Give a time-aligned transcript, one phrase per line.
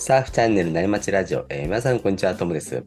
[0.00, 2.82] サーフチャンネルなりまちラジオ、えー皆さんこんにちは、ともです。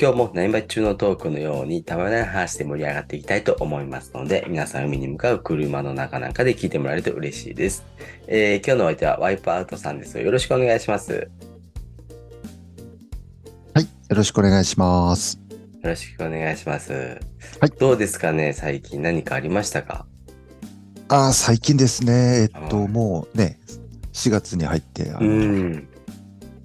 [0.00, 7.84] 今日もなりまち中のトークのようにたまらない話で盛り上がっていきたいと思いますので、皆さん海に向かう車の中なんかで聞いてもらえると嬉しいです。
[8.28, 10.18] えー今日のお相手はワイプアウトさんです。
[10.18, 11.12] よろしくお願いします。
[11.12, 11.28] よ
[13.74, 15.38] はい、よろしくお願いします。
[15.82, 17.20] ろしくお願いします。
[17.60, 20.06] はいどうですかね最近何かありましたか？
[21.10, 23.60] あー最近ですね、えっと、はいもうね、
[24.14, 25.88] 4月に入って、あうのん。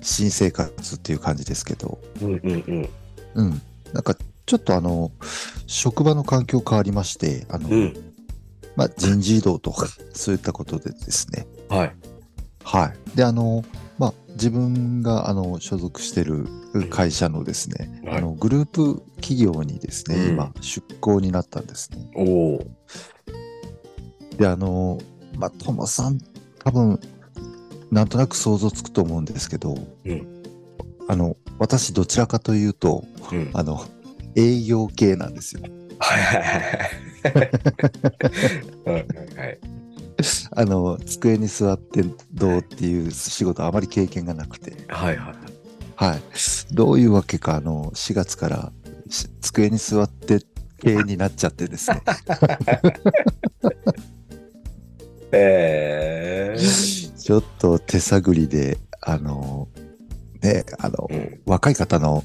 [0.03, 2.89] 新生活っていう感じですけど、うんうんうん。
[3.35, 3.61] うん、
[3.93, 5.11] なんかちょっとあの、
[5.67, 8.13] 職場の環境変わりまして、あの、うん。
[8.75, 11.95] まあ、人事異動とか、 そういったことでですね、はい。
[12.63, 13.17] はい。
[13.17, 13.63] で、あの、
[13.97, 16.47] まあ、自分があの所属してる
[16.89, 22.09] 会社のですね、はいあのグループ企業にですね、うん今、出向になったんですね。
[22.15, 22.23] お
[22.55, 22.67] お。
[24.37, 24.99] で、あの、
[25.37, 26.19] まあ、ともさん、
[26.63, 26.99] 多分、
[27.93, 30.43] なんとなく想像つくと思うんですけど、うん
[31.07, 33.49] あの、私どちらかというと、うん。
[33.53, 33.85] あの、
[34.35, 35.61] 営業系なんですよ。
[35.99, 37.51] はいはいはいはい。
[38.85, 39.05] はい
[39.37, 39.59] はい。
[40.51, 45.35] あの、机に座ってどうっていう仕事あまり経験がなくて、はいはい。
[45.95, 46.21] はい。
[46.71, 48.71] どういうわけか、あの、4月から
[49.09, 50.39] し机に座って
[50.81, 52.01] 系になっちゃってですね。
[55.31, 57.02] えー。
[57.23, 59.69] ちょっと手探りで、あの、
[60.41, 61.41] ね、あの、うん。
[61.45, 62.21] 若い方の、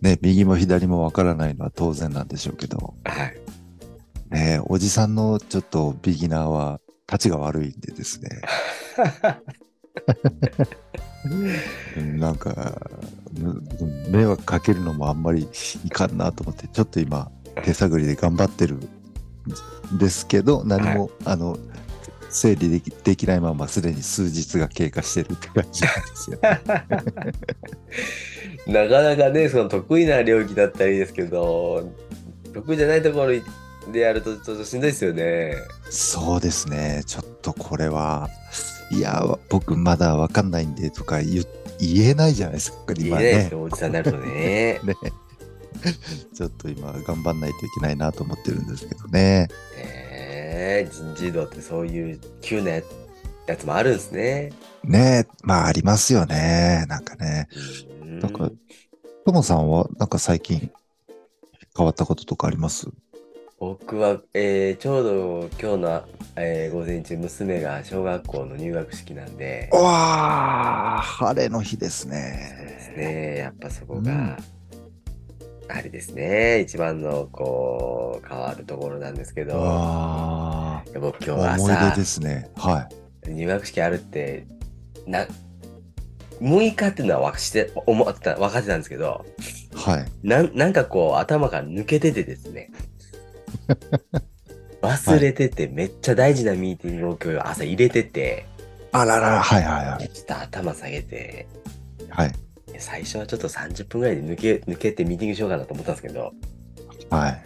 [0.00, 3.36] ね、右も左もわからないのは当然なんでしょうけど、はい。
[4.30, 8.28] ね、おじさんのちょっとビギナーは、たちが悪いんでですね、
[11.96, 12.88] う んなんか、
[13.32, 13.60] む
[14.10, 15.48] 迷惑かけるのもあんまり
[15.84, 17.32] いかんなと思って、ちょっと今、
[17.64, 21.58] 手探りで頑張ってるんですけど、何も、あの、
[22.36, 26.38] 整理できできないまますでに数日が経過してるって感じなんですよ。
[28.68, 31.90] なかなかね、その得意な領域だったらいいですけど、
[32.52, 33.28] 得意じゃないところ
[33.90, 35.54] でやるとちょっとしんどいですよね。
[35.88, 37.02] そうですね。
[37.06, 38.28] ちょっとこれは、
[38.90, 41.42] いや、僕まだわかんないんでとか言
[41.78, 43.52] 言えないじゃないですか、今ねいいねです。
[43.52, 44.80] よ、おじさんになるとね。
[44.84, 44.94] ね。
[46.34, 49.48] ちょっと今頑張んないといけないなと思ってるんですけどね。
[49.78, 52.82] えー、人事異動ってそういう急なや
[53.46, 54.52] やつもあるんですね。
[54.84, 56.84] ねまあありますよね。
[56.88, 57.48] なんかね。
[58.02, 58.50] うんなんか
[59.24, 60.70] ともさんはなんか最近
[61.76, 62.88] 変わったこととかあります？
[63.58, 66.04] 僕は、えーちょうど今日の、
[66.36, 72.96] えー午前中、娘が小学校の入学式なんで、わあ、晴れの日ですそうですね。
[72.96, 74.38] ね、やっぱそこうんが、
[75.68, 79.54] あれですね、一番のこう変わるところなんですけど、
[81.00, 82.50] 僕今あ、日思い出朝ですね。
[82.56, 82.88] は
[83.26, 83.30] い。
[83.30, 84.46] 入学式あるって
[85.06, 85.26] な
[86.40, 89.24] 6日っていうのは分して思ってた分かってたんですけど
[89.74, 90.06] はい。
[90.22, 92.70] なんなんかこう頭から抜けててですね
[94.82, 98.46] 忘れてて、めっちゃ大事なミーティングを今日朝入れてて
[98.92, 100.08] あららら、はいはいはい。
[100.10, 101.48] ちょっと頭下げて
[102.08, 102.32] はい。
[102.80, 106.32] 最初はちょっと30分ぐらいで抜け抜けてミーティングしようかなと思ったんですけど
[107.10, 107.42] はい。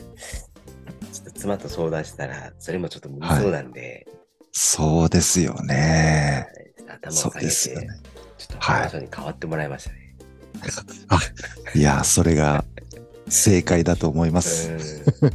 [1.12, 4.06] ちょっと妻と相談したらそれもちょっと無理そうなんで、
[4.52, 6.46] そうですよね。
[6.88, 7.88] 頭をそう下げて、ですよね。
[8.38, 10.16] ちょっと他の人に変わってもらいましたね。
[11.74, 12.64] いや、それが
[13.28, 14.70] 正解だと思います。
[14.70, 15.30] うん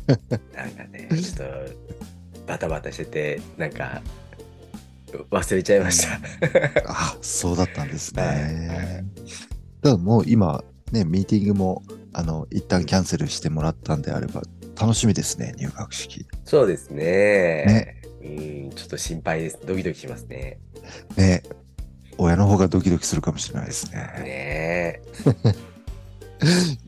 [0.55, 1.47] なんかね、ちょっ
[2.37, 4.01] とバタバタしてて、なんか
[5.31, 6.19] 忘れちゃいました。
[6.87, 9.05] あ、そうだったんですはいはいね。
[9.85, 14.41] だからもう今、ね、ミーティングも、あの、一旦キャンセルしてもらったんであれば、
[14.75, 16.25] 楽しみですね、入学式。
[16.43, 17.03] そうですね。
[17.03, 18.25] ねう
[18.69, 19.59] ん、ちょっと心配です。
[19.63, 20.57] ドキドキしますね。
[21.15, 21.43] ね、
[22.17, 23.99] 親の方がドキドキするかもしれないですね。
[24.23, 25.01] ね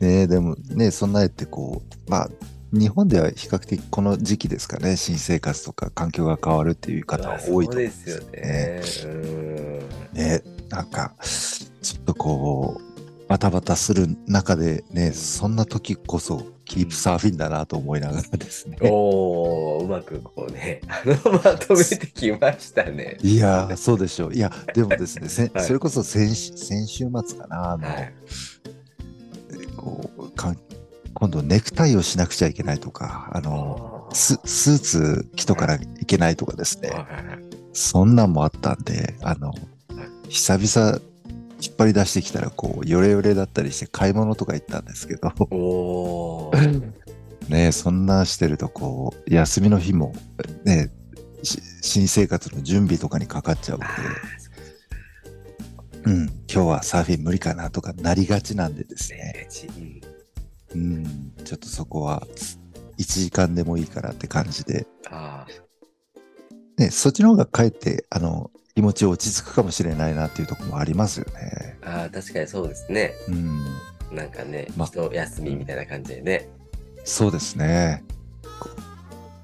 [0.00, 2.30] ね、でもね、そんなやってこう、まあ、
[2.72, 9.14] 日本では比較的この時期ですかね、新生活とか環境が変わるっていう方は多いと思うんそうですよね。
[9.14, 12.87] うんね、なんか、ちょっとこう、
[13.28, 18.78] バタバタする中でね、そんな時こそ、キープサーフィンだなと思いながらですね。
[18.80, 23.18] おー、うまくこうね、 あの、まとめてきましたね。
[23.22, 24.34] いやー、そうでしょう。
[24.34, 28.12] いや、でもですね、せ はいそれこそ先週先週末かな、あの、はい。
[29.76, 30.58] こうかん
[31.14, 39.54] 今度ネクタイをしなくちゃいけないとか、あの、ススーツ着とからいけないとかですね、はいそんなんもあったんで、あの、
[40.28, 40.98] 久々
[41.60, 46.52] 引っ張り出してきたら、こう、ヨレヨレだったりして買い物とか行ったんですけど。
[47.48, 50.14] ねそんなしてると、こう、休みの日も、
[50.64, 50.92] ね、
[51.42, 53.90] し新生活の準備とかにかかっちゃうんで、あ
[56.04, 59.48] うん、今日はサーフィン無理かなとかなりがちなんでですね、
[60.74, 60.94] うん。
[60.94, 62.26] うん、ちょっとそこは
[62.98, 65.46] 1時間でもいいからって感じで、あ
[66.78, 71.76] ね、そっちの方がかえって、あの、気持ち落ち着くかもしれないなっていうところもありますよね。
[71.82, 73.12] あ、ああ、確かにそうですね。
[73.26, 76.48] うん、なんかね、ま人休みみたいな感じでね。
[77.02, 78.04] そうですね。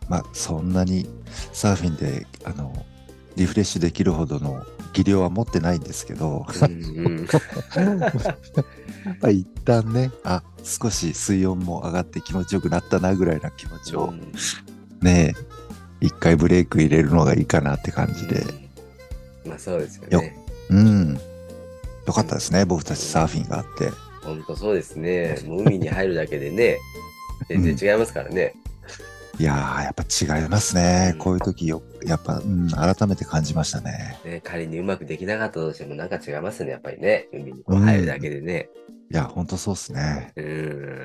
[0.08, 1.08] まあ、そんなに
[1.52, 2.86] サーフィンで、あの、
[3.34, 7.26] リフレッシュできるほどの技量は持ってないんですけど、うんうん。
[9.20, 14.32] まあ一旦ね、あ、少し水温も上がって気持ちよくなったなぐらいな気持ちをうん
[15.02, 15.34] ね、
[16.00, 18.63] 一回ブレイク入れるのがいいかなって感じで、うん
[19.46, 20.36] まあそうですよよね。
[20.70, 21.18] うん。
[22.06, 23.90] よかったですね、僕たちサーフィンがあって。
[24.22, 25.38] 本当そうですね。
[25.46, 26.78] もう海に入るだけでね、
[27.48, 28.54] 全然違いますからね。
[29.38, 31.16] いやー、やっぱ違いますねう。
[31.16, 34.18] んこういう時よ、やっぱ、うん、改めて感じましたね。
[34.24, 37.28] ね仮にうまくできなかったとしてもなんか違いますね、やっぱりね。
[37.32, 38.68] 海にこう入るだけでね。
[39.10, 40.32] いや、ほんとそうっすね。
[40.36, 41.04] うん。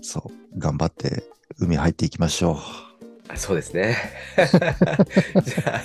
[0.00, 1.24] そう、頑張って
[1.58, 2.87] 海入っていきましょう。
[3.28, 3.96] あそうですね。
[5.44, 5.82] じゃあ、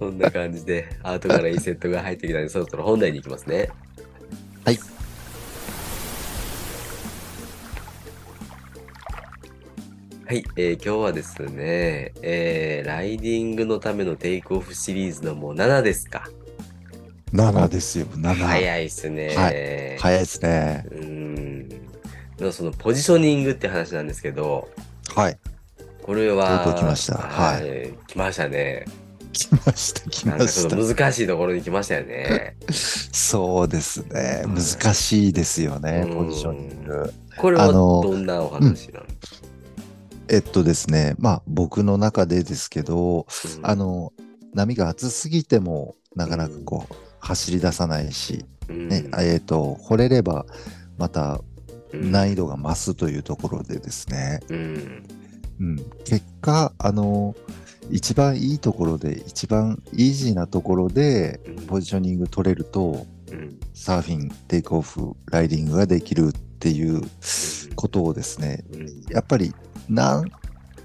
[0.00, 3.68] こんな感じで、アートからいいセットが入ってきたので、そろそろ本題に行きますね。
[4.64, 4.78] はい。
[10.26, 16.28] はい、えー今日はですね、えーライディングのためのテイクオフシリーズのもう7ですか
[17.32, 18.34] ？7ですよ、7。
[18.34, 19.28] 早いっすね。
[19.36, 20.86] はい早いですね。
[20.90, 21.68] うーん。
[22.40, 24.68] のそのポジショニングって話なんですけど、
[25.14, 25.38] はい。
[26.04, 27.92] これは、とうとう来ましたはいい。
[28.06, 28.84] 来ましたね。
[29.32, 30.76] 来ました、来ましたと。
[30.76, 32.56] 難しいところに来ましたよね。
[32.70, 34.20] そうですね。
[34.20, 37.10] はい難しいですよね、うんポジショニング。
[37.38, 39.06] これはあのどんなお話なの、
[40.28, 44.12] えっとですね、まあ僕の中でですけど、うんあの、
[44.52, 50.44] 波が厚すぎてもなかなかこう、走り出さないし、うんね、えっと、掘れれば
[50.98, 51.40] また
[51.94, 55.23] うん難易度が増すというところでですね、うん。
[55.60, 57.34] うん、結果、あの、
[57.90, 63.58] 一番いいところで、一番イージーなところでうんポジショニング取れると、うん。
[63.72, 67.02] サーフィン、テイクオフ、ライディングができるっていう
[67.74, 69.54] ことをですね、うんやっぱり
[69.88, 70.30] 何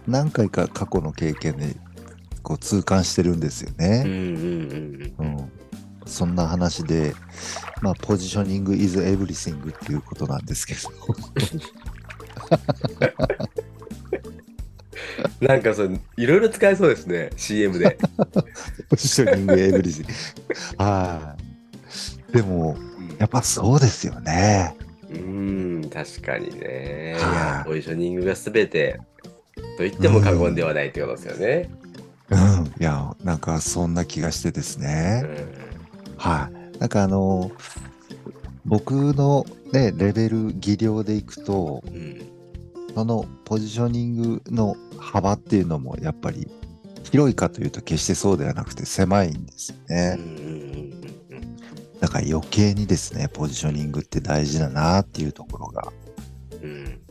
[0.08, 1.76] 何回か過去の経験で
[2.44, 5.14] こう痛感してるんですよね。
[6.06, 7.14] そんな話で、
[7.82, 11.12] まあ、ポジショニング is everything っていうことなんですけど、う
[11.56, 11.62] ん。
[15.42, 17.98] なんかそう、いろいろ使えそうですね、CM で。
[18.90, 20.06] ポジショニング everything。
[20.78, 21.36] は
[22.30, 22.34] い。
[22.34, 22.78] でも、
[23.18, 24.76] やっぱそうですよね。
[25.12, 27.16] うん、確かにね。
[27.66, 29.00] ポジショニングがすべて
[29.78, 31.70] と言っても過言ではないってことですよね。
[32.30, 32.38] うん。
[32.80, 35.22] いや、なんかそんな気がしてですうね。
[35.22, 35.26] ん
[36.18, 36.80] はい。
[36.80, 37.52] なんかあの、
[38.66, 42.30] 僕のね、レベル、技量でいくと、うん
[42.96, 46.48] そのポジショニングの幅っていうのもやっぱり
[47.04, 51.00] 広いかというと決してそうではなくて狭いんですようんね。
[52.00, 55.92] だから余計にですね、ポジショニングって大事だなっていうところが、
[56.62, 57.02] うん、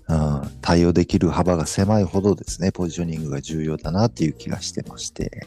[0.63, 5.47] 対応できる幅が狭いほどですね、ポジショニングが重要だなっていう気がしてまして。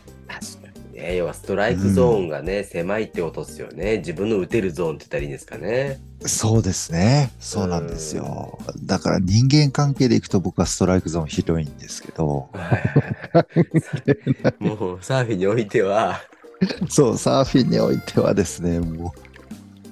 [1.02, 1.16] ね。
[1.16, 3.98] 要はストライクゾーンがね、狭いってことですよね。
[3.98, 6.00] 自分の打てるゾーンって言ったらいいんですかね。
[6.26, 7.32] そうですね。
[7.40, 8.60] そうなんですよ。
[8.84, 12.50] だから人間関係でいくと僕はストライクゾーン広いんですけど、
[14.60, 16.22] もうサーフィンにおいては、
[16.90, 19.31] そう、サーフィンにおいてはですね、もう、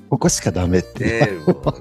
[0.10, 1.04] ここしかダメって。
[1.04, 1.30] ね、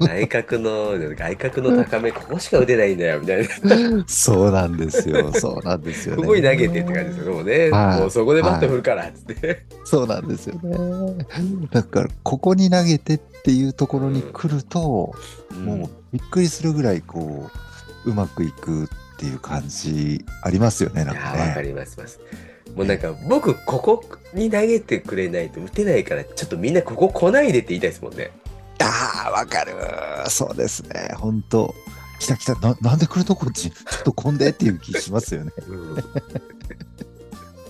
[0.01, 4.05] 内角の、外角の高め、ここしか打てないんだよ、みたいな。
[4.07, 5.33] そうなんですよ。
[5.33, 6.23] そうなんですよね。
[6.23, 7.71] ここに投げてって感じですよ、もうね。
[7.71, 9.65] はいもうそこでバット振るから、つって。
[9.85, 11.27] そうなんですよね。
[11.73, 15.15] だから、ここに投げてっていうところに来ると、も
[15.87, 17.49] うびっくりするぐらい、こ
[18.05, 21.69] う、うまくいくっていう感じありますよね、なんかいやーわかね。
[21.69, 21.97] ります。
[22.79, 28.31] もうなんか僕ここに投げてくれないと打てないからちょっとみんなここ来ないでって言いたいですもんね。
[28.81, 29.73] ああ、わかる。
[30.31, 31.13] そうですね。
[31.17, 31.75] 本当
[32.21, 32.79] 来た来たな。
[32.81, 35.51] なんで来るとこっち、ちょっと混んでっていう気しますよね。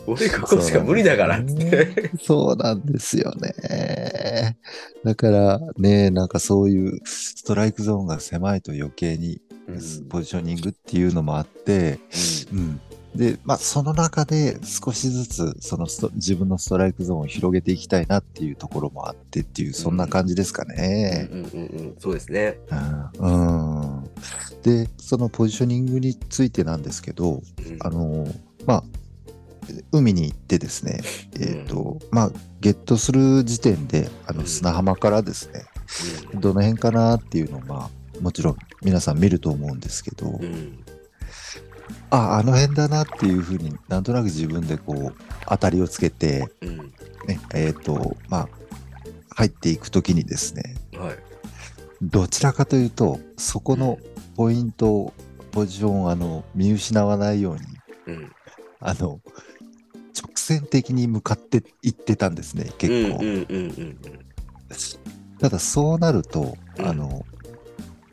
[0.07, 2.11] 俺ここしか無理だからって。
[2.21, 4.59] そうなんですよね。
[5.05, 11.99] だからね、なんかそういうストライクゾーンが狭いと余計にうんポジショニングっていうのもあって、
[12.53, 12.79] うん。
[13.15, 21.29] で、まあその中で少しずつそのスト自分のストライクゾーンを広げていきたいなっていうところもあってっていう、そんな感じですかね。
[21.31, 22.59] うんうんうんうんそうですね。
[23.19, 24.01] うん。
[24.01, 24.11] うん
[24.63, 27.43] で、そのポジショニングについてなんですけど、うん
[27.81, 28.27] あの、
[28.67, 28.85] まあ、
[29.93, 31.01] 海に行ってですね、
[31.39, 35.65] えっ、と、まあ、ゲットする時点で、あの、うん砂浜からですね、
[36.35, 40.45] どの辺かなっていうのを、まあ、もちろん皆さん見ると思うんですけど、うん。
[40.45, 40.85] うん。
[42.11, 45.15] あ、あの辺だなっていうふうになんとなく自分でこう、
[45.49, 46.77] 当たりをつけて、うん。
[47.27, 48.49] ね、えっ、と、まあ、
[49.35, 51.19] 入っていくときにですね、はい。
[52.01, 53.99] どちらかというと、そこの
[54.37, 55.13] ポイント、
[55.51, 57.61] ポジションをあの見失わないように、
[58.07, 58.33] うん。
[58.81, 59.21] あの、
[60.17, 63.21] 直線的に向かっていってたんですね、結構。
[65.39, 67.25] ただそうなると、うんあの、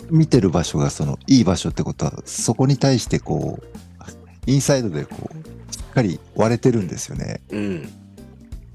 [0.09, 3.84] 見てる場所がそのいい場所ってことは、そこに対してこう、
[4.45, 7.41] インサイドでこう、しっかり割れてるんですよね。
[7.49, 7.59] うん。
[7.59, 7.89] うん。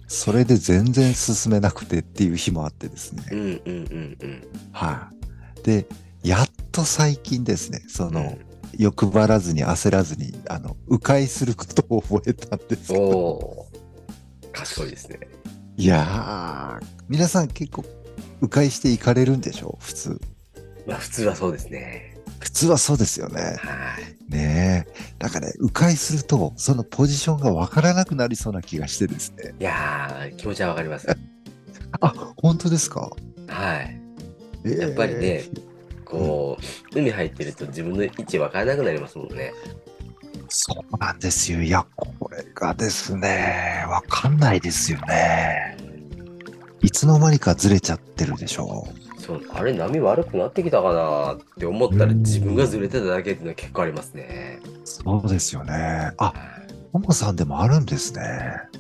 [0.08, 3.24] それで全然進めなくてっていう日もあってですね。
[3.30, 4.42] うんうんうんうん。
[4.72, 5.10] は
[5.60, 5.62] い。
[5.62, 5.86] で、
[6.22, 13.66] やっと最近ですね、その、うん欲張らずに焦らずに、あの、迂回することを覚えたんですけど。
[14.52, 15.18] 賢いですね。
[15.76, 17.84] いやー、皆さん結構、
[18.40, 20.20] 迂回していかれるんでしょ普通。
[20.86, 22.16] まあ普通はそうですね。
[22.38, 23.56] 普通はそうですよね。
[23.58, 24.09] はい。
[24.30, 25.14] ねえ。
[25.18, 29.54] なんかね、迂回すると、そのポジションがわからなくなりそうな気がしてですね。
[29.58, 31.08] いやー、気持ちはわかります。
[32.00, 33.10] あ、本当ですか？
[33.48, 34.00] はい。
[34.64, 35.44] えーやっぱりね
[36.04, 36.58] こ
[36.92, 39.52] う、海入ってると自分の位置わからなくなりますもんね。
[40.48, 41.62] そうなんですよ。
[41.62, 45.76] いや、これがですね、わかんないですよね。
[46.82, 48.88] いつの間にかずれちゃってるでしょ
[49.20, 54.60] そう、あれ波悪くなってきたかなって思ったら自分がずれてただけっていうのは結構ありますね。
[54.84, 56.12] そうですよね。
[56.18, 56.34] あ、は
[56.92, 58.22] ももさんでもあるんですね。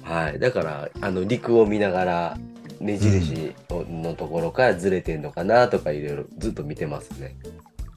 [0.04, 0.08] い。
[0.08, 0.38] はい。
[0.38, 2.38] だから、あの、陸を見ながら、
[2.80, 7.36] 目印のところからずれてんのかなとかいろいろずっと見てますね。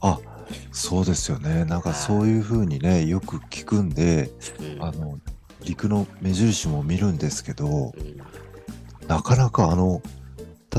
[0.02, 0.20] あ、
[0.74, 1.64] そうですよね。
[1.64, 4.84] なんかそういうふうにね、よく聞くんで、うん。
[4.84, 5.20] あの、
[5.64, 8.44] 陸の目印も見るんですけど、うん
[9.08, 10.02] なかなかあの、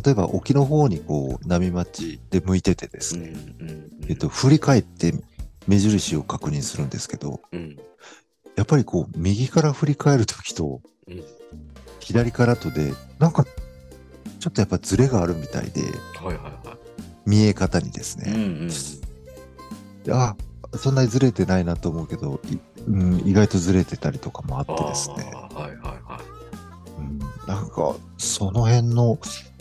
[0.03, 5.15] 例えば沖の方にこう波待ちで向いててですうんね、うんえっと、振り返って
[5.67, 7.79] 目印を確認するんですけど、うん
[8.57, 11.23] やっぱりこう、右から振り返るときとうん、
[12.01, 13.45] 左からとで、なんか、
[14.41, 16.79] ちょっとやっぱズレがあるみたいで、はいはいは
[17.27, 18.33] 見え方にですい。
[18.33, 18.73] うんね。
[20.07, 20.37] うんあ、
[20.77, 25.31] そんなにずれてないなと思うけど、いうん、意外とずれてたりとかもあってですね。
[25.35, 26.99] はいはいはい。
[26.99, 29.54] うん、なんか、その辺の、え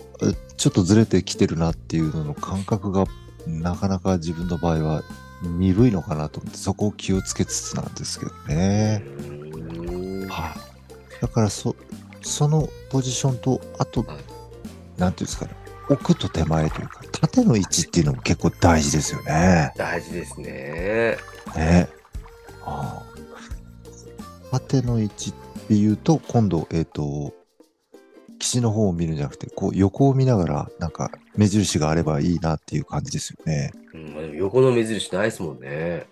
[0.57, 3.05] ちょっとずれてきてるなっていうのの感覚が、
[3.47, 5.03] なかなか自分の場合は
[5.41, 9.03] 鈍いのかなと思って、そこを気をつけつつなんですけどね。
[10.29, 11.21] はい。
[11.21, 11.75] だから、そ、
[12.21, 14.17] そのポジションと、あと、はい
[14.97, 15.51] なんていうんですかね、
[15.89, 19.73] 奥と手前というか、縦の位置っていうのも結構大事ですよね。
[19.75, 21.17] 大事ですね。
[21.55, 21.89] ね。
[22.65, 23.01] あ
[24.51, 25.33] あ縦の位置っ
[25.67, 27.33] ていうと、今度、えっ、と、
[28.43, 33.71] 岸の方を見るんじゃなくて、こう横を見ながら、なんか目印があればいいなっていう感じですよね。
[33.93, 36.05] うん、まあでも横の目印ないですもんね。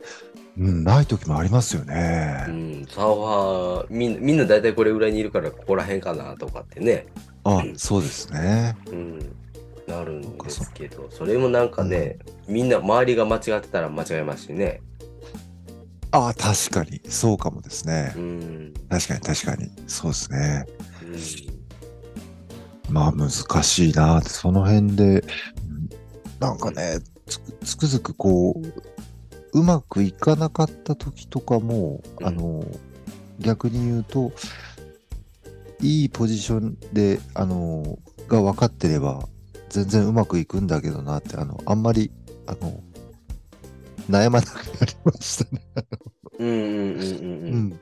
[0.58, 2.46] うん、ない時もありますようね。
[2.48, 7.08] ん、サーファー、みんな、みんな大体これぐらいにいるから、ここら辺かなとかってね、
[7.44, 8.78] あ、そうですね。
[8.88, 9.20] うん、
[9.88, 14.82] なるんですけど、それもなんかね、みんな、周りが間違ってたら間違えますしね。
[16.12, 18.20] あ、確かに、そうかもですねう。
[18.20, 20.66] ん、確かに確かに、そうですね。
[21.04, 21.61] うん、
[22.92, 23.30] まあ難
[23.64, 25.90] しいなその辺で、うん
[26.42, 32.66] なんかね、つくつくづくこう、うまくいかなかった時とかも、うんあの、
[33.38, 34.32] 逆に言うと、
[35.82, 39.28] いいポジションで、あの、が分かってれば、
[39.70, 42.12] 全然うまくいくんだけどなって、あの、あんまり、
[42.48, 42.82] あの、
[44.10, 45.62] 悩まなくなりましたね。
[46.40, 47.82] うん、うん、うん、うん、ううん。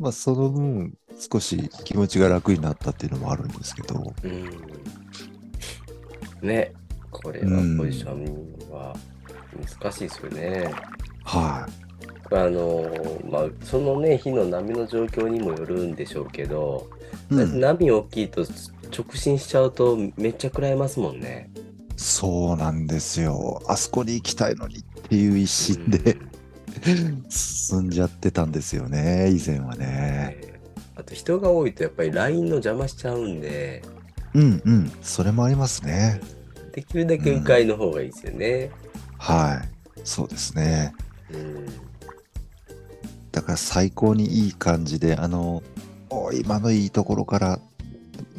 [0.00, 0.02] ん。
[0.02, 4.50] まあ、その分、少し気持ちが楽になったっていうのもあるんですけど、うん
[6.42, 6.72] ね、
[7.10, 8.94] これはうんポジションは
[9.80, 10.70] 難しいですよね。
[11.24, 11.66] は
[12.30, 12.84] あの
[13.30, 16.88] まあ、そのね日の波の状況にもよるんでしょうけど、
[17.30, 17.34] い。
[17.34, 21.50] うん波大きいと直進しちゃうとめっちゃ食らえますもんね。
[21.96, 23.62] そうなんですよ。
[23.66, 26.18] あそこに行きたいのにっていう一心で
[27.28, 29.86] 進んじゃってたんですよね、以前はうんね。
[29.86, 30.60] ね
[30.96, 33.82] あと人が多いとやっぱりラインの邪魔しちゃうんで
[34.34, 36.20] うんうん、それもありますね。
[36.72, 38.70] できるだけ迂回の方がいいですよね。
[39.18, 39.68] はい。
[40.04, 40.94] そうですね。
[41.30, 41.66] うん
[43.32, 45.62] だから最高にいい感じで、あの、
[46.08, 47.60] お今のいいところから、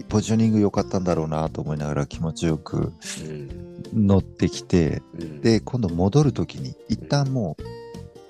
[0.10, 7.64] ポジショニング良かったんだろうなと思いながら気持ちよくうん乗ってきて、うんで、今度戻るときに、一旦もう、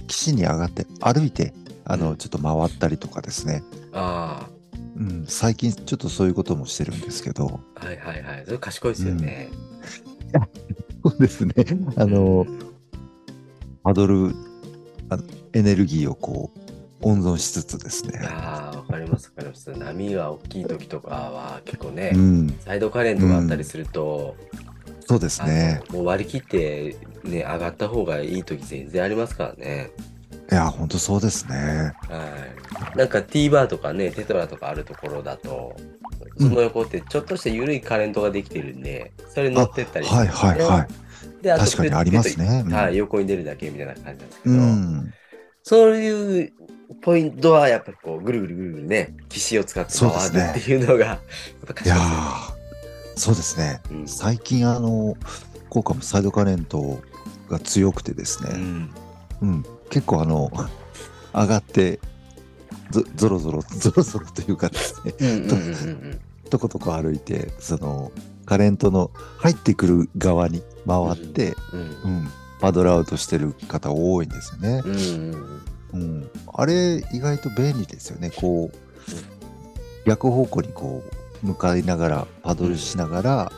[0.08, 1.54] 岸に上がって歩いて、
[1.86, 3.64] あの、うんちょっと回ったりとかですね。
[3.94, 4.48] あ
[4.98, 7.60] うん、最近ちょっとそういうこともしてるんですけど。
[7.76, 8.44] あ、はいはいはい。
[8.46, 9.50] それ賢いですよね。
[11.04, 11.54] そうですね。
[11.96, 12.46] あの、
[13.84, 14.34] パドル
[15.10, 15.18] あ
[15.54, 16.60] エネルギーをこう、
[17.02, 18.20] 温存しつつですね。
[18.24, 19.72] ああ、わかりますわかります。
[19.72, 24.36] 波が大きい時とかは結構ね、うん、サイドカレントがあったりすると、
[25.08, 25.82] そうですね。
[25.90, 29.90] もう割り切ってね、上がった方がいい時全然ありますからね。
[30.52, 31.94] いや、本当そうですね。
[32.10, 32.98] はい。
[32.98, 35.78] なんか T バーとかね、テトラとかあるところだと、
[36.38, 40.88] その横ってちょっとした緩いカレントができてるんで、それ乗ってったりはいはいは
[41.40, 41.42] い。
[41.42, 45.14] で、あと確かにありますねうんはい、横に出るだけみたいな感じなんですけうど、ん。
[45.64, 46.54] そういう
[47.02, 51.20] ポイントはやっぱりこう、ぐるぐるぐるぐるね、岸を使って回るっていうのが、やっ
[51.74, 52.57] ぱいやー
[53.18, 53.82] そうですね。
[53.92, 54.08] うん。
[54.08, 55.18] 最近、あの、
[55.70, 57.02] 効果もサイドカレント
[57.50, 58.96] が強くてですね、うん。
[59.42, 60.52] うん、結構あの、
[61.34, 62.00] 上がって、
[62.92, 65.14] ぞぞろぞろ、ぞろぞろというかですね、
[66.50, 68.12] とことこ歩いて、その、
[68.46, 72.28] カレントの入ってくる側に回って、うんうん、
[72.62, 74.84] パドルアウトしてる方多いんですよね。
[75.94, 78.32] うん、あれ、意外と便利ですよね。
[78.32, 78.78] こう、
[80.08, 83.52] 逆方向にこう、向かいながら、パドルしながら、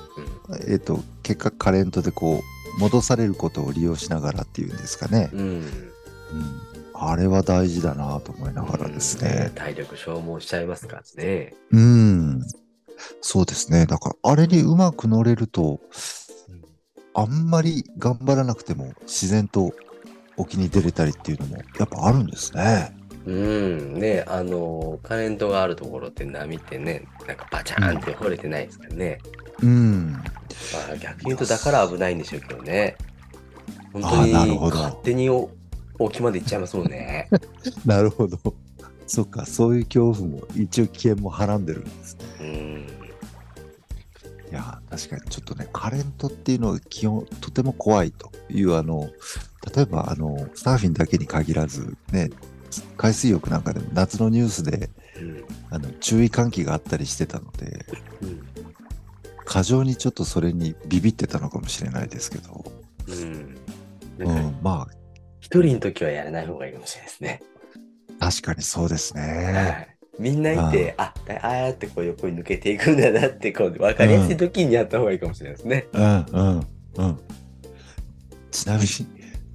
[0.68, 2.42] えっ、と、結果カレントでこ
[2.78, 5.30] う、戻されることを利用しながらっていうんですかね。
[5.34, 5.64] うんうんうん、
[6.94, 9.52] あれは大事だなと思いながらですね。
[9.56, 11.54] 体力消耗しちゃいますからね。
[11.72, 12.42] うん。
[13.22, 13.86] そうですね。
[13.86, 15.80] だから、あれにうまく乗れると、
[17.14, 19.74] あんまり頑張らなくても自然と
[20.38, 22.96] 沖に出れたりっていうのもやっぱあるんですね。
[23.30, 29.20] うん、ね、あの、カレントがあるところって波ってね、なんかバチャーンって掘れてないですからね。
[29.62, 30.14] うん。
[30.14, 30.20] ま
[30.94, 32.98] あ、逆に言うとだから危ないんでしょうけどね。
[33.94, 35.52] 本当に勝手にお
[36.00, 37.30] 沖まで行っちゃいますもんね。
[37.86, 38.40] なるほど。
[39.06, 42.26] そっか、そういう恐怖も一応危険もはらんでるんですね。
[42.40, 42.88] うん。
[44.52, 49.08] いやー、確かにちょっとね、カレントっていうのは基本とても怖いという、あの、
[49.76, 52.32] 例えば、あの、サーフィンだけに限らず、ね、
[52.98, 55.44] 海水浴なんかでも夏のニュースで、うん。
[55.70, 57.86] あの、注意喚起があったりしてたので、
[58.22, 58.42] うん。
[59.46, 62.72] 過剰にちょっとそれにビビってたのかもしれないですけど、
[63.08, 63.58] うん。
[64.20, 64.88] うなんま
[65.40, 67.42] 一人の時はやらない方がいいかもしれないですね。
[68.20, 69.88] あ、確かにそうですはね。
[70.20, 70.22] い。
[70.22, 75.88] みんないて、あ、ああやってこう横に抜けていくんだなって、こう、分かりやすい時にやった方がいいかもしれないですね。
[75.94, 77.20] うん、うん、うん。
[78.52, 78.88] ちなみに、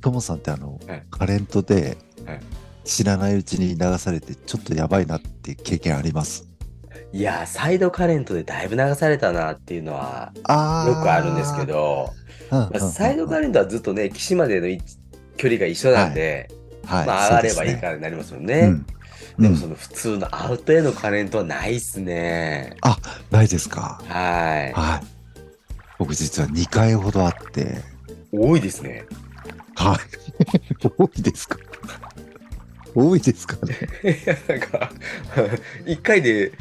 [0.01, 1.97] ともさんってあの、はいカレントで
[2.27, 2.41] はい
[2.85, 6.47] 知らないうちに流されて、ちょっとやばいなって経験あります。
[7.13, 12.11] いやー、サイドカレントでだいぶ流されたなっていうのはあよくあるんですけど、
[12.93, 14.67] サイドカレントはずっとね、岸までの
[15.37, 16.51] 距離が一緒なんで、
[16.85, 18.67] はい、まあ上がればいいらからになりますようね。
[18.67, 18.71] ん。
[18.71, 18.87] うん
[19.37, 22.77] でもその普通のアウトへのカレントはないっすね。
[23.33, 24.01] ないですか。
[24.07, 24.73] はい。
[24.73, 25.07] はい。
[25.99, 27.79] 僕実は2回ほどあって、
[28.31, 29.05] 多いですね。
[29.75, 29.99] はい。
[30.97, 31.59] 多いですか？
[32.95, 33.77] 多いですかね。
[34.05, 34.91] いや、なんか、
[35.87, 36.53] 一回で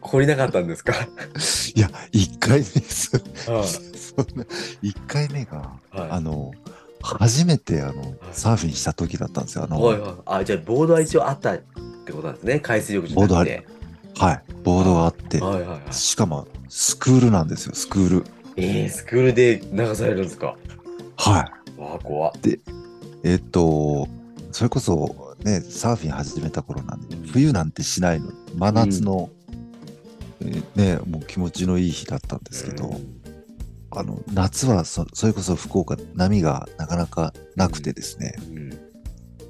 [0.00, 0.92] 懲りなかったんですか？
[1.74, 3.16] いや、1回目です。
[3.50, 4.44] は そんな
[4.82, 5.98] 1回目が、い。
[5.98, 6.52] はいあの、
[7.02, 9.64] 初めてあのサーフィンした時だったんですよ。
[9.64, 10.12] あの、はいはい。
[10.26, 11.58] あ、じゃあボードは一応あったっ
[12.06, 12.60] てことなんですね？
[12.60, 13.34] 海水浴じゃなくて。
[13.34, 13.44] ボー
[14.20, 15.92] ドはい、ボードがあって、はいはいはい。
[15.92, 18.24] しかもスクールなんですよ、スクール。
[18.56, 20.56] えー、スクールで流されるんですか？
[21.16, 21.80] はい。
[21.80, 22.32] わあ、怖っ。
[23.24, 24.08] えっと、
[24.52, 28.32] それこそね、サーフィン始めた頃なんで、冬なんてしないの。
[28.56, 29.30] 真夏の、
[30.40, 33.20] えーね、もう気持ちのいい日だったんですけど、うん。
[33.90, 38.70] あの、夏はそそれこそ福岡、波がなかなかなくてですね、うん。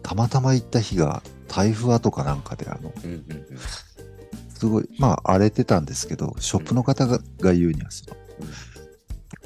[0.02, 3.24] たまたま行った日が台風後かなんかで、あの、うんうん
[4.56, 8.16] すごい、まあ荒れてたんですけど、ショップの方がが言うには、その、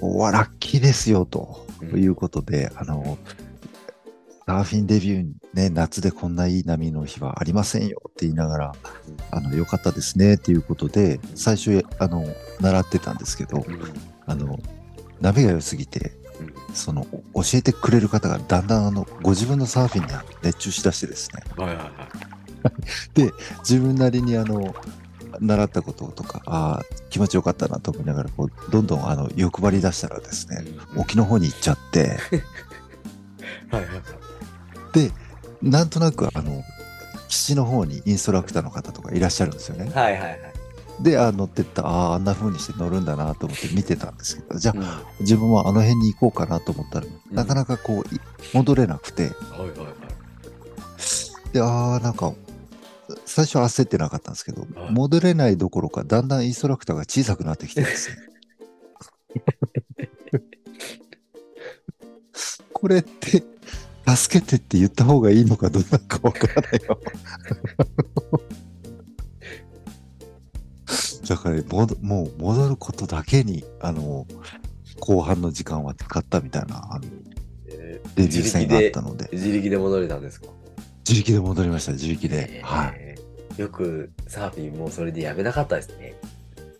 [0.01, 3.19] おわ、ラッキーですよ、とうんいうことで、あの、
[4.49, 8.73] サーフィンデビューにね、夏でこんないい波の日はありませんよって言いながら、
[9.31, 12.25] あの、よかったですねっていうことで、最初、あの、
[12.59, 13.63] 習ってたんですけど、
[14.25, 14.59] あの、
[15.21, 16.75] 波が良すぎて、うん。
[16.75, 23.33] その、お教えてくれる方がだんだんあの、ご自分のサーフィンに熱中しだしてですね、はいはいはい。
[23.69, 24.75] 自分なりにあの、
[25.41, 31.01] 習ったこととか、ああ、気持ちよかったなと思いながら、こう、どんどんあの、欲張り出したらですね、うん。
[31.03, 32.17] 沖の方に行っちゃって、
[33.71, 34.28] はいはいはい。
[34.92, 35.12] で、
[35.62, 36.62] なんとなくあの、
[37.29, 39.90] 岸の方にインストラクターの方とかいらっしゃるんですよね。
[39.94, 40.38] はいはいはい。
[41.01, 48.18] で、あ乗ってった、ああ、あんな風にして乗るんだなと思って見てたんですけど、じゃあ、うんは自分もあの辺に行こうかなと思ったら、んなかなかこう、い
[48.53, 49.70] 戻れなくて、いはいはい。
[51.53, 52.35] で、ああ、なんか、
[53.24, 58.16] 最初焦ってなかったんですけどはい、戻れないどころか、だんだんインストラクターが小さくなってきてですよ。
[62.72, 63.42] これって、
[64.16, 66.99] 助けてって言った方がいいのかどうなのかわからないよ。
[71.29, 74.27] だからもど、もう戻ることだけに、あの、
[75.01, 77.05] 後半の時間は使ったみたいな、あの、
[77.68, 80.49] えーデビュー戦があったので、自力で戻れたんですか？
[81.07, 82.61] 自力で戻りました、自力で。
[82.61, 83.61] えーはい。
[83.61, 86.14] よくサーフィンもうそれでやめなかったですね。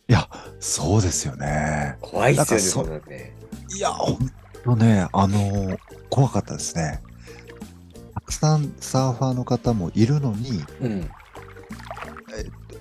[0.09, 0.29] いや、
[0.61, 1.97] そうですよね。
[2.01, 3.37] 怖いっすよね、ね。
[3.77, 4.31] いや、ほん
[4.65, 5.77] とね、あの
[6.09, 7.03] 怖かったですね。
[8.29, 11.11] たくさんサーファーの方もいるのに、うん。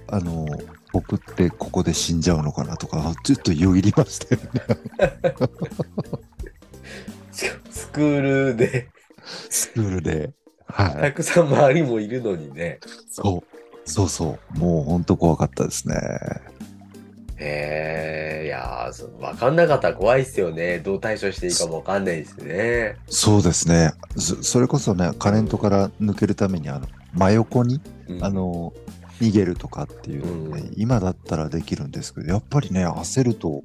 [0.10, 0.46] あの
[0.92, 4.62] 僕ってここで死んじゃうのかなとか、ちょっとよぎりましたよね。
[7.72, 8.90] スクールで、
[9.50, 10.34] スクールで。
[10.66, 11.02] はい。
[11.02, 12.82] たくさん周りもいるのにね。
[13.10, 13.90] そう。
[13.90, 14.60] そうそう。
[14.60, 15.96] もう本当怖かったですね。
[17.40, 20.80] へえ、いやーそわかんなかったら怖いっすよね。
[20.80, 22.98] どう対処していいかもわかんないですね。
[23.10, 23.92] そうですね。
[24.18, 28.74] そそれこそね、カレントから抜けるために、あの、真横に、うんあ、の、
[29.22, 33.62] 逃げるとかっていうのね、うん今だったらできるんですけど、やっぱりね、焦ると、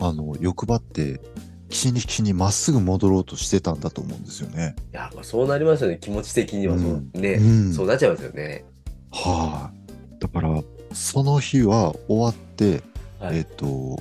[0.00, 1.20] あの、欲張って、
[1.68, 4.76] 岸に岸にまっすぐ戻ろうとしてたんだと思うんですよね。
[4.92, 5.98] いや、まあそうなりますよね。
[6.00, 8.64] 気持ち的にはそう、うんね、うんそうなっちゃいますよね。
[9.10, 9.70] は
[10.16, 10.62] い、だから、
[10.92, 12.82] その日は終わって、
[13.26, 13.98] はいえっ、と、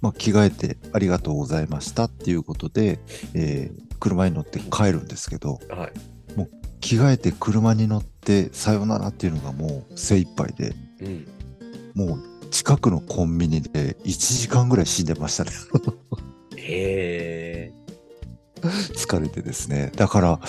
[0.00, 3.00] まあ、着替えてありがとうございましたっていうことで、
[3.34, 5.92] えー車に乗って帰るんですけど、はい。
[6.80, 11.26] 着替えて車に乗ってさよならっていうのがもう精一杯で、うん。
[11.94, 15.50] もう近くのコンビニで1時間ぐらい死んでましたね。
[16.56, 17.72] へえ。
[18.60, 19.90] 疲れてですね。
[19.96, 20.40] だから、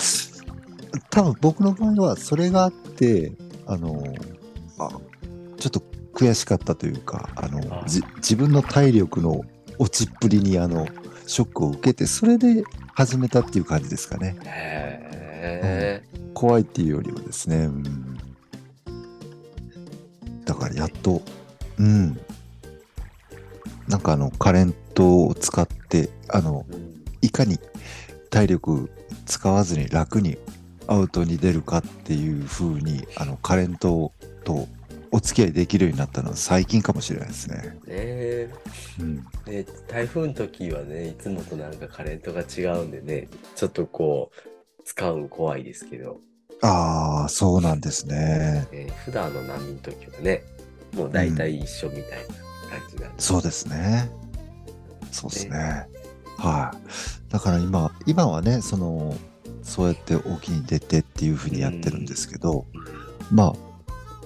[1.10, 3.32] 多分僕の場合はそれがあって、
[3.66, 4.04] あの、
[4.78, 4.90] あ
[5.58, 5.82] ちょっと
[6.16, 9.44] 悔しかったというか、あの、自分の体力の
[9.78, 10.86] 落ちっぷりにあの、
[11.26, 14.36] ショックを受けて、それで始めたっていう感じですかね。
[14.44, 15.00] へ
[15.44, 16.02] え。
[16.34, 18.16] 怖いっていうよりはですね、うん、
[20.44, 21.22] だからやっと、
[21.78, 22.18] うん。
[23.88, 27.58] なんかあの、カレントを使って、あの、うんいかに
[28.30, 28.88] 体力
[29.24, 30.38] 使わずに楽に
[30.86, 34.12] アウトに出るかっていう風にあのカレント
[34.44, 34.68] と
[35.10, 37.56] お付き合いできるようになったのは最近かもしれないですね。
[37.56, 38.50] ねえ。
[39.00, 39.16] うん、
[39.46, 46.20] ね、台風の時はね、いつもとなんかカレントが違うんでね、ちょっとこう、使うの怖いですけど、
[46.62, 48.66] ああ、そうなんですね。
[48.72, 50.42] えー普段の波の時はね、
[50.94, 54.10] もう大体一緒みたいな感じなんで、そうですね。
[55.12, 55.86] そうですね。
[56.38, 57.32] はい。
[57.32, 59.14] だから今、今はね、その、
[59.62, 62.66] そうやって沖に出てっていう風にやってるんですけど、
[63.30, 63.52] まあ、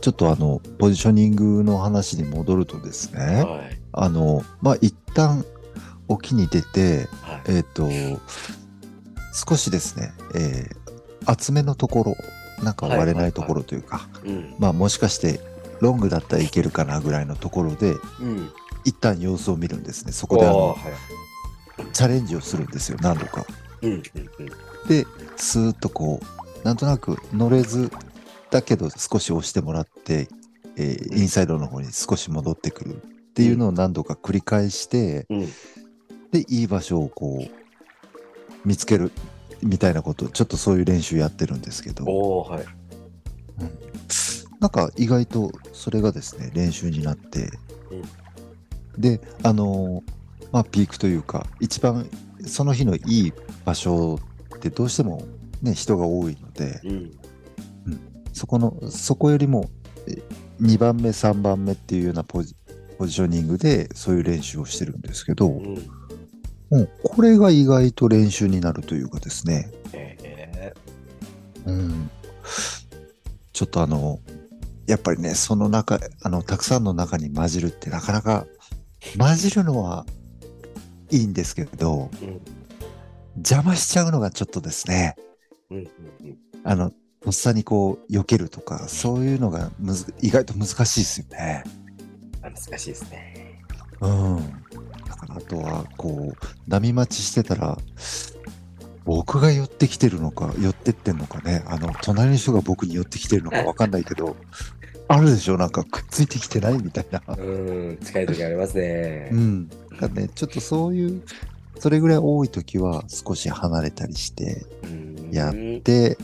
[0.00, 3.80] ちょっとあの、ポジショニングの話に戻るとですうんね、はい。
[3.92, 5.44] あの、まあ、一旦
[6.08, 7.42] 沖に出て、はい。
[7.48, 7.88] えっ、と、
[9.32, 10.80] 少しですね、えー
[11.26, 12.16] 厚めのところ、
[12.64, 14.54] なんか割れないところというか、うん。
[14.58, 15.40] まあもしかして
[15.80, 18.50] ロングだったらいけるかなぐらいのところで、うん。
[18.84, 20.12] 一旦様子を見るんですね。
[20.12, 20.76] そこであのはい。
[21.92, 23.44] チャレンジをするんですよ、何度か。
[24.88, 27.90] で、スーッとこう、なんとなく乗れず、
[28.50, 30.28] だけど少し押してもらって、
[30.76, 35.46] えーインサイドの方に少し戻ってくるっていうのを何度か繰り返して、うん。
[36.30, 39.12] で、いい場所をこう、見つける
[39.62, 42.64] みたいなこと、ちょっとそういう練習やってるんですけど、はい。
[44.60, 47.50] なんか意外とそれがですね、練習になって、
[48.98, 50.20] で、あのー
[50.52, 52.08] まあ、ピークというか、一番
[52.46, 53.32] その日のいい
[53.64, 54.18] 場所
[54.56, 55.22] ってどうしても
[55.62, 57.19] ね、人が多いので、うん。
[58.32, 59.70] そこの、そこよりも
[60.60, 62.54] 2番目、3番目っていうようなポジ
[62.98, 65.78] ポジショニングでそういう練習をしてるんですけど、うん。
[66.70, 70.72] うん、これが意外と練習になるというかですね、え
[71.66, 72.10] うん、
[73.52, 74.20] ちょっとあの、
[74.86, 78.46] やっぱりね、その中、あの、たくさんの中に混じるってなかなか、
[79.18, 80.04] 混じるのは
[81.10, 82.40] いいんですけど、ーうん。
[83.36, 85.16] 邪魔しちゃうのがちょっとですね、
[85.70, 85.78] うん。
[85.78, 85.88] うん。
[86.64, 91.64] あの、とっさにこう、避けるとか、そういうのがむず意外と難しいですよね。
[92.42, 93.60] あ難しいですね。
[94.00, 94.36] うん。
[95.06, 97.78] だから、あとは、こう、波待ちしてたら、
[99.04, 104.36] 僕が寄ってきてるのか、寄ってってんのかね、あの、隣の人が僕に寄ってきてるのかわかんないけど、
[105.08, 105.56] あるでしょ？
[105.56, 107.20] なんかくっついてきてないみたいな。
[107.26, 107.98] うん。
[108.02, 109.34] 近い時ありますねう。
[109.34, 109.68] ん。
[109.68, 111.22] だからね、ちょっとそういう、
[111.80, 116.16] それぐらい多い時は少し離れたりして、うんやで、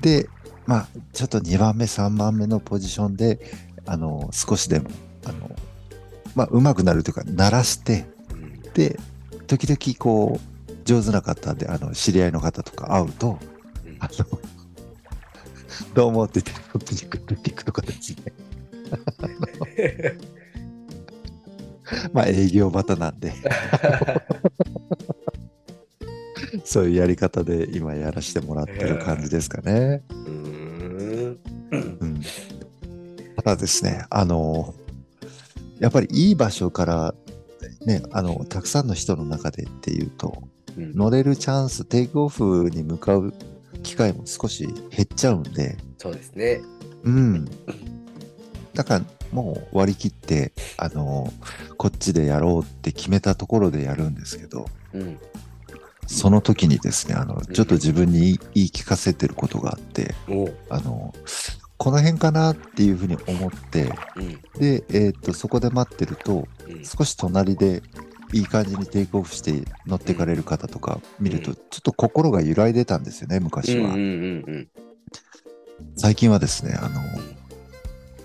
[0.00, 0.28] で、
[0.66, 3.38] まあ、ちょっと2番目、3番目のポジションで、
[3.86, 4.90] あの、少しでも、
[5.24, 5.50] あの、
[6.34, 8.98] まあ、上手くなるというか、鳴らして、うんで、
[9.46, 13.38] 時々こう、上手な方で、あの、知り合いの方とか会うと、
[13.84, 14.40] うんあの、
[15.94, 18.32] どうもって言って、こっちにくっといくとかですね。
[22.12, 23.32] まあ、営業バタなんで、
[26.64, 30.02] そういうやり方で今やらせてもらってる感じですかね。
[30.10, 31.38] うーん
[31.72, 32.22] うん。
[33.36, 34.74] ただですね、あの、
[35.78, 37.14] やっぱりいい場所から、
[37.86, 40.42] ね、あの、たくさんの人の中でっていうと、
[40.76, 43.32] うん乗れるチャンス、テイクオフに向かう
[43.84, 46.62] 機会も少し減っちゃうんで、そうですね。
[47.04, 47.44] うん。
[48.74, 51.32] だからもう割り切って、あの、
[51.76, 55.18] こっちでやろうって決めたところでやるんですけど、うん。
[56.06, 60.54] その時にですね、あの、ちょっと自分に言い聞かせてることがあって、おう。
[60.68, 61.14] あの、
[61.76, 64.28] この辺かなっていうふうに思って、うん。
[64.60, 67.82] で、えーっと、そこで待ってると、うん少し隣で
[68.32, 73.90] いい感じにテイクオフして乗ってかれる方とか見ると、うんちょっと心が揺らいでたんですよね、昔は。
[73.90, 74.68] うんうんうん
[75.96, 77.00] 最近はですね、あの、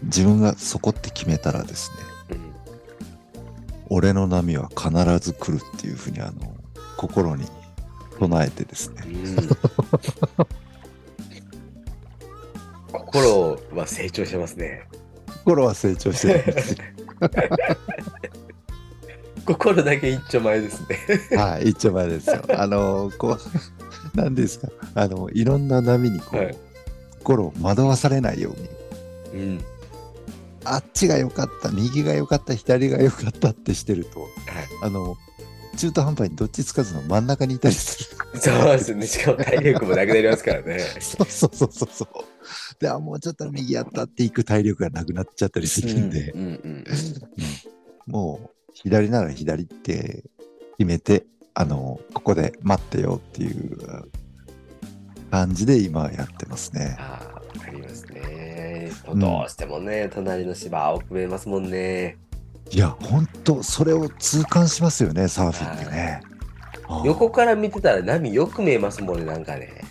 [0.04, 1.92] 自分がそこって決めたらです
[2.30, 2.50] ね、うん
[3.92, 4.90] 俺の波は必
[5.20, 6.56] ず来るっていうふうに、あの、
[6.96, 7.46] 心に
[8.20, 9.36] 唱えてですね、うん
[12.92, 14.88] 心は成長してますね。
[15.28, 16.78] 心は成長してるんですよ。
[19.46, 20.82] 心だけ一丁前です
[21.30, 21.38] ね。
[21.38, 22.44] はい、一丁前ですよ。
[22.50, 23.40] あの、こう、
[24.16, 26.58] 何ですか、あの、いろんな波にこう、はい
[27.24, 28.56] 心を惑わされないよ
[29.34, 29.66] うに、うん。
[30.64, 34.30] あっちが良かった、右が良かった、左が良かったってしてると、はい。
[34.84, 35.18] あの、
[35.80, 38.40] 中途半端にどっちつかずの真ん中にいたりする。
[38.42, 39.08] そうですね。
[39.08, 40.80] しかも体力もなくなりますからね。
[41.00, 42.82] そうそうそうそうそう。
[42.82, 46.84] で、あ、もうちょっと右やったっていく体力がなくなっちゃったりするんで、うんうん
[48.08, 50.24] もう左なら左って
[50.78, 53.78] 決めて、あの、ここで待ってよっていう
[55.32, 56.98] 感じで今やってますね。
[57.00, 58.92] ああ、わかりますね。
[59.08, 62.18] うんどうしてもね、隣の芝青く見えますもんね。
[62.72, 66.22] いや、ほんと、それを痛感しますよね、サーフィンってね。
[67.06, 69.82] 横から見てたら波よく見えますもんね、なんかね。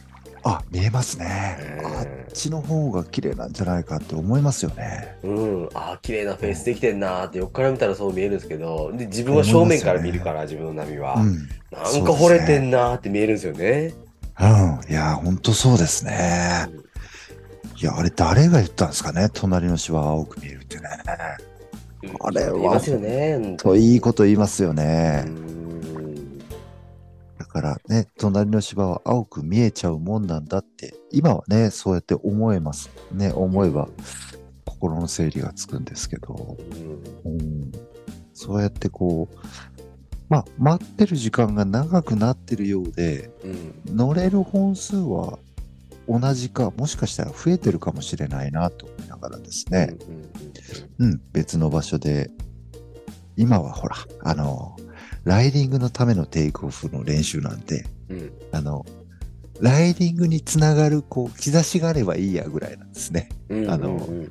[0.45, 1.81] あ、見えますね。
[1.83, 5.17] うんあっちの方が綺麗なんじゃないかって思いますよね。
[5.25, 11.15] うん、ああ、綺麗なフェイスできてんなーって横から見たらそう見えるんですけど、で自分は正面から見るから、自分の波は。
[11.15, 11.49] うん。
[11.73, 13.95] なんか惚れてんなーって見えるんですよね。
[14.41, 14.91] うん。
[14.91, 16.69] いや、ほんとそうですね。
[17.81, 20.89] いや、あれ誰が言ったんですかね隣の芝は青く見えるってね。
[22.03, 23.57] うんあれは言いますよね。
[23.59, 25.25] といいこと言いますようね。
[25.27, 26.39] ん
[27.39, 32.91] だからね、隣の芝は青く見えちゃうもんなんだって、今はね、そうやって思えます。
[33.13, 33.89] ね、思えば
[34.65, 36.57] 心の整理がつくんですけど、
[37.25, 37.73] うんうん、
[38.33, 39.37] そうやってこう、
[40.29, 45.39] まあ、待ってる時間が長くなってるようで、うん乗れる本数は
[46.09, 49.95] 同じか、もしかしたら増えてるかもしれないなと思いながらですね、
[50.99, 52.31] うん、別の場所で、
[53.37, 54.77] 今はほら、あの、
[55.25, 58.19] ライディングのためのテイクオフの練習なんで、うん。
[58.19, 58.87] うんあの、
[59.61, 63.29] ライディングにつながる、こう、兆しがあればいいやぐらいなんですね。
[63.49, 64.31] うんあのうんうん。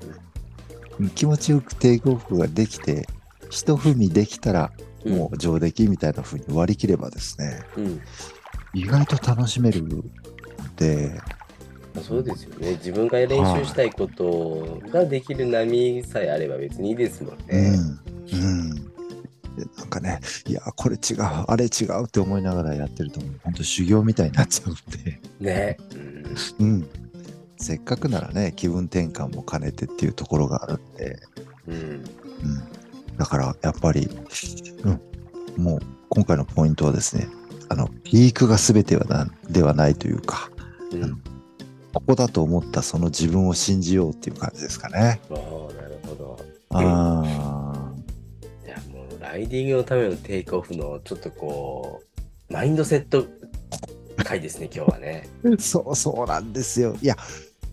[1.00, 3.08] うん気持ちよくテイクオフができて、
[3.52, 4.72] 一踏みできたら、
[5.06, 5.16] うん。
[5.16, 8.02] もう上出来みたいな風に割り切ればですね、うん。
[8.74, 10.04] 意外と楽しめるん
[10.76, 11.22] で、
[12.02, 12.72] そうですよね。
[12.74, 17.78] 自分が練習したいことができる波さえあれば別にいいですもんうね。
[17.78, 18.00] ん、
[18.34, 18.76] うん。
[18.76, 25.78] でなんかね、いや、これ違う、あれ違うって思いながらやってると、本当修行みたいになっちゃうんで、ね。
[26.60, 26.88] う んうん。
[27.58, 31.20] せっかくならね、気分転換も兼ねてっていうところがあるんで、
[31.68, 32.04] うんうん。
[33.18, 34.08] だから、やっぱり、
[34.84, 35.64] うん。
[35.64, 35.80] もう、
[36.10, 37.28] 今回のポイントはですね、
[37.70, 40.50] あの、ピークが全てはなではないというか、
[40.92, 41.22] うん
[41.98, 45.20] ここだと思ったその自分を信じようっていう感じですかね。
[45.32, 45.38] ああ、
[45.74, 46.40] なるほど。
[46.70, 48.04] あ
[48.66, 52.04] いや、もう、ライディングのためのテイクオフの、ちょっとこ
[52.50, 53.26] う、マインドセット
[54.28, 55.28] 回ですね、今日はね。
[55.44, 56.96] あ、 そうそうなんですよ。
[57.02, 57.16] いや、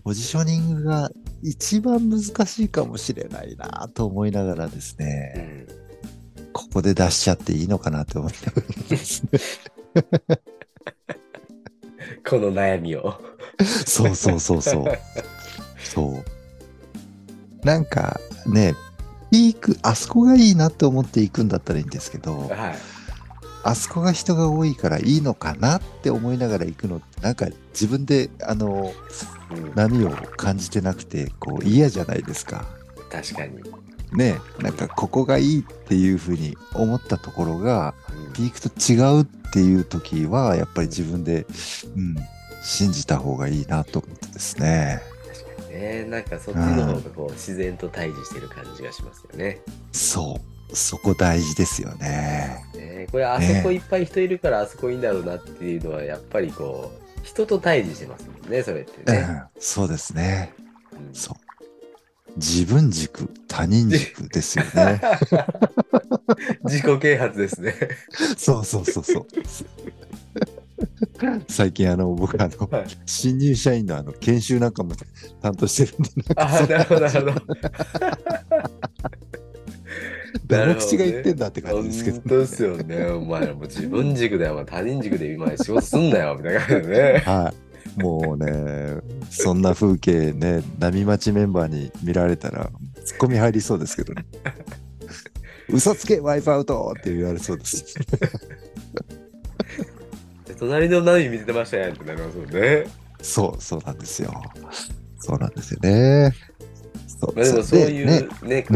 [0.04, 1.10] ポジショニングが
[1.42, 6.52] 一番難しいかもしれないなと思いながらですうね、ん。
[6.52, 9.40] ここで出しちゃっていいのかなって思いながらですね。
[12.28, 13.20] この悩みを。
[13.86, 14.98] そうそうそうそう。
[15.78, 16.22] そ
[17.62, 17.66] う。
[17.66, 18.74] なんかね、
[19.30, 22.74] ピーク、あそこがいいなって思っていくんだったらいいんですけど、はい。
[23.66, 28.92] あそこが人が多いからいいのかなって思いながら行くのってなんか自分であの
[29.50, 32.66] うん波を感じてなくてこう嫌じゃないですか。
[33.10, 33.62] 確かに。
[34.14, 37.94] ねなんかここがいいっていうふうに思ったところが
[38.28, 41.46] うんピークと違うっていう時はやっぱり自分で、
[41.96, 42.16] うん、
[42.62, 45.00] 信じた方がいいなと思ってですね。
[45.28, 46.04] 確かにね。
[46.04, 49.60] なんかそっちの方がこう自然と対峙してる感じがしますよね。
[49.92, 52.64] そうそこ大事ですよね。
[52.74, 59.26] ねこれあそこいっぱい人いるからあそこいいんだろうなっていうのはやっぱりこう人と対峙してますもんねそれってね。
[59.28, 60.52] うん、そうですね。
[60.92, 61.43] うんそう。
[62.36, 65.00] 自分軸、他人軸ですよね。
[66.64, 67.74] 自己啓発ですね。
[68.36, 69.26] そうそうそうそう。
[71.48, 74.94] 最近あの僕あの、はい新入社員のあの研修なんかも
[75.40, 77.34] 担当してるんでああなるほどなるほど。
[80.46, 83.06] 誰も口が言ってんだって感じですけど、本当ですよね。
[83.06, 84.64] お前らもう自分軸だよ。
[84.66, 86.36] 他人軸で今仕事すんなよ。
[86.36, 87.22] みたいな感じでね。
[87.24, 87.73] はい。
[87.96, 92.70] もうね、そんな風景ね、波待ちメンバーに見られたら、
[93.04, 94.26] ツッコミ入りそうですけどね。
[95.68, 97.94] 嘘つけ、ワイプアウトって言われそうです。
[100.46, 102.86] で隣の波見てましたやんってなりますもんね。
[103.22, 104.32] そう、そうなんですよ。
[105.18, 106.32] そうなんですよね。
[107.06, 108.06] そうまあでもそういう
[108.42, 108.74] でね、こ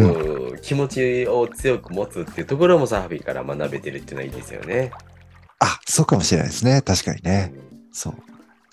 [0.54, 4.90] う、気持ちを強く持つっていうところもサーフィンから学べてるっていうのはいいですよね。
[5.60, 6.80] あ、そうかもしれないですね。
[6.82, 7.52] 確かにね。
[7.92, 8.14] そう。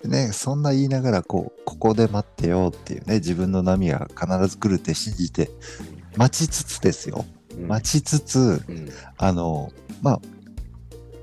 [0.01, 5.49] でね、そんな言いながら、こう、ここで待ってよっていうね、自分の波が必ず来るって信じて、
[6.15, 7.25] 待ちつつですよ。
[7.29, 7.35] うん
[7.67, 10.19] 待ちつつ、うんあの、まあ、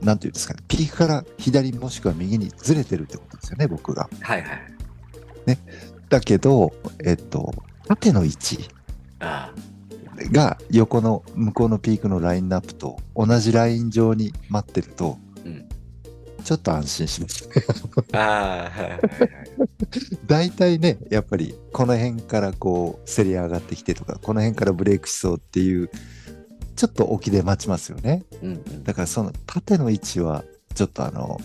[0.02, 4.08] なんていうんですかね、ピークから左もしくは右にずれてるってことですよね、僕が。
[4.20, 4.72] はいはい。
[6.08, 6.72] だけど、
[7.04, 7.54] えっと、
[7.88, 8.68] 縦の位置
[9.20, 9.52] あ
[10.30, 15.18] が横の向こうのピークのラインナップと同じライン上に待ってると。
[16.42, 17.48] ちょっと安心します。
[18.12, 19.00] ああ、はいはいはい。
[20.26, 25.90] 大体ね、やっぱりこの辺からこう、せり上がってきてとか、この辺からブレイクしそうっていう、
[26.76, 28.24] ちょっと沖で待ちますよね。
[28.42, 28.84] うんうん。
[28.84, 31.40] だからその縦の位置は、ちょっとあの、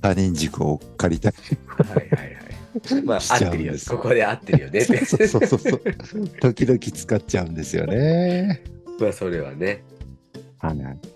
[0.00, 1.34] 他人軸を借りたい。
[1.66, 3.02] はいはいはい。
[3.04, 3.74] まあ、し合ってるよ。
[3.88, 5.04] ここで合ってるよねって。
[5.04, 6.28] そうそうそうそう。
[6.40, 8.62] 時々使っちゃうんですよね。
[9.00, 9.82] まあ、それはね。
[10.58, 11.13] はい。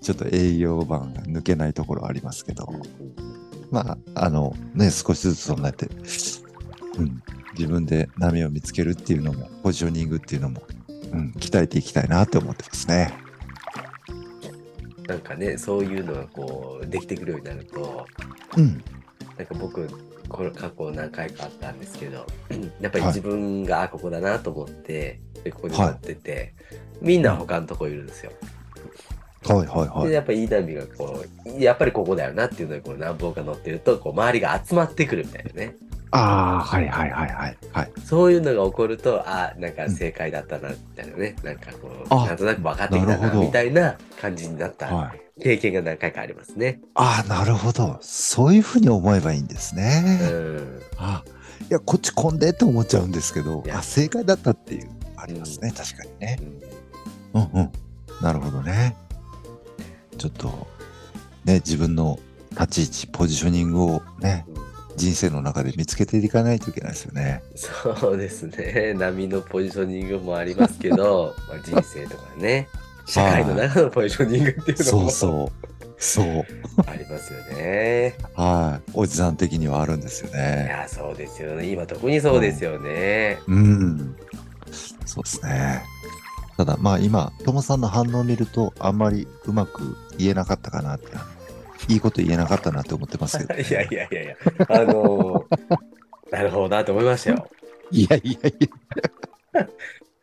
[0.00, 2.68] ちょっと営業版が抜けないところありますけど、
[3.70, 5.86] まあ、あのね、少しずつそんなやって、
[6.98, 7.22] うん、
[7.56, 10.62] 自分で波を見つけるっていうのも、ポジショニングっていうのも、
[11.12, 13.12] うん、鍛えていきたいなって思ってますね。
[15.06, 18.06] なんかね、そういうのがこう、できてくるようになると、
[18.56, 18.82] うん。
[19.36, 19.88] なんか僕、
[20.28, 22.26] この過去何回かあったんですけど、
[22.80, 26.54] やっぱりはい自分が、あここだなと思って、でここに乗ってて、
[27.00, 28.32] みんな他のとこいるんですよ。
[29.44, 30.08] はいはいはい。
[30.08, 35.76] で、やっぱりいい波がこう、やっぱりここだよなっていうので、こう何本か乗ってると、こう周りが集まってくるみたいなね。
[36.10, 37.56] ああ、はいはいはいはい。
[37.72, 37.92] はい。
[38.04, 41.36] そういうのが起こると、あなんか正解だったな、みたいなね。
[41.42, 45.42] なんかこう、あなんとなく分かってきたな、なるほどみたいな感じになったはい。
[45.42, 46.80] 経験が何回かありますね。
[46.94, 47.98] ああ、なるほど。
[48.00, 50.00] そういうふうに思えばいいんですうね。
[50.00, 50.80] ん。
[50.96, 51.22] あ
[51.70, 55.72] いや、こっち混んでって思っちゃうんですけどい、やあ、正解だったっていう、ありますね。
[55.76, 56.38] 確かにね。
[57.34, 57.72] うんうんうん。
[58.22, 58.96] なるほどね。
[60.18, 60.66] ちょっと、
[61.44, 62.18] ね、自分の
[62.50, 64.44] 立ち位置、ポジショニングをね、
[64.96, 67.42] 人生の中で見つけていかないといけないですよね。
[67.54, 68.94] そうですね。
[68.94, 72.68] 波のポジショニングもありますけど、 まあ、人生とかね、
[73.06, 75.68] 社会の中のポジショニングっていうのもそうそう。
[76.00, 76.44] そう。
[76.86, 78.16] ありますよね。
[78.34, 78.90] はい。
[78.94, 80.66] おじさん的にはあるんですよいね。
[80.68, 81.70] や、そうですよね。
[81.70, 83.38] 今特にそうですよね。
[83.46, 84.16] うん。
[85.06, 85.82] そうですね。
[86.58, 91.06] ただ、まあ今、ともさんの反応を見ると、あんまりうまく言えなかったかなって、
[91.86, 94.36] いいこと言えなかったなって思ってますけど、 いやいやいやいや、
[94.68, 95.56] あのー
[96.32, 97.48] なるほどなと思いましたよ。
[97.92, 98.54] いやいやい
[99.54, 99.68] や。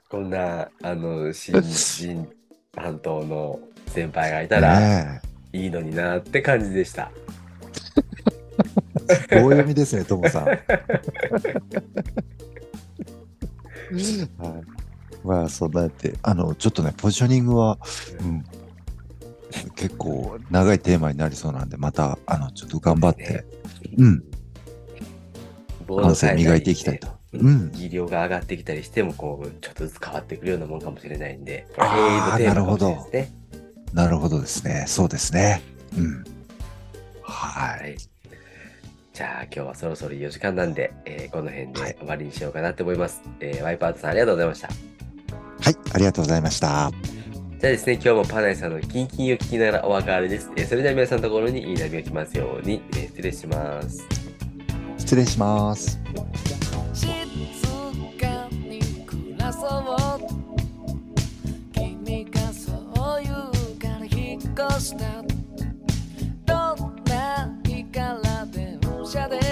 [0.09, 2.27] こんな、あの、新人
[2.73, 5.21] 担当の先輩がいたらね
[5.53, 7.11] いいのになって感じでした。
[9.31, 9.41] え。
[9.41, 10.45] 棒読みですね、ともさん。
[10.45, 10.53] は
[14.59, 14.74] い。
[15.25, 17.77] まあ、そんなやって、あの、ちょっとね、ポジショニングは、
[18.21, 18.43] うん、
[19.75, 23.45] 結構長いテーマになりそうなんで、また、あの、ちょっと頑張って、
[23.97, 24.23] うん、
[25.87, 27.07] ボ感性磨いていきたいと。
[27.33, 27.71] うん。
[27.71, 33.35] 技量が上がってきたりしても、こう、ちょっとずつ変わってくるようなもんかもしれないんで、あー永遠のテーマかもしれないですね。
[33.93, 34.85] なるほどですね。
[34.87, 35.61] そうですね。
[35.97, 36.23] うん。
[37.21, 37.77] は。
[37.77, 37.97] はいい。
[39.13, 43.21] じゃあ今日はそろそろ4時間なんで、えーこの辺はいで終わりにしようかなと思います。
[43.39, 44.94] えーワイパートさんありがとうございました。
[45.65, 46.91] はい、ありがとうございました。
[47.59, 50.51] じゃあですね、今日もパナイさんのキンキンを聞きながらお別れです。
[50.55, 54.07] えー、それでは皆さんのところにいい波が来ますように、えー、失礼します。
[54.99, 55.99] 失礼します。
[56.05, 56.27] どん
[67.05, 69.44] な日から電車で